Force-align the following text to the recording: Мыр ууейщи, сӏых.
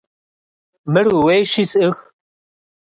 Мыр 0.91 1.05
ууейщи, 1.15 1.63
сӏых. 1.71 1.97